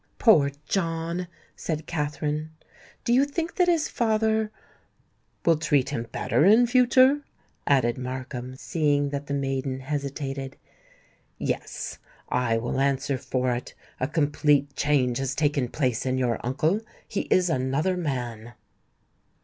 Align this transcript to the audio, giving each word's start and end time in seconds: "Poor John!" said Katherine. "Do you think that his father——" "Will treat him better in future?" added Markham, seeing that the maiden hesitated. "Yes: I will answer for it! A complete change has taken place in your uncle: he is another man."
"Poor 0.17 0.49
John!" 0.67 1.27
said 1.55 1.85
Katherine. 1.85 2.49
"Do 3.03 3.13
you 3.13 3.23
think 3.23 3.57
that 3.57 3.67
his 3.67 3.87
father——" 3.87 4.49
"Will 5.45 5.57
treat 5.57 5.89
him 5.89 6.07
better 6.11 6.43
in 6.43 6.65
future?" 6.65 7.21
added 7.67 7.99
Markham, 7.99 8.55
seeing 8.55 9.09
that 9.09 9.27
the 9.27 9.35
maiden 9.35 9.81
hesitated. 9.81 10.57
"Yes: 11.37 11.99
I 12.29 12.57
will 12.57 12.79
answer 12.79 13.19
for 13.19 13.51
it! 13.53 13.75
A 13.99 14.07
complete 14.07 14.75
change 14.75 15.19
has 15.19 15.35
taken 15.35 15.67
place 15.67 16.03
in 16.03 16.17
your 16.17 16.43
uncle: 16.43 16.81
he 17.07 17.27
is 17.29 17.47
another 17.47 17.95
man." 17.95 18.53